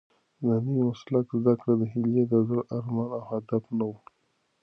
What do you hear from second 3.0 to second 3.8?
او هدف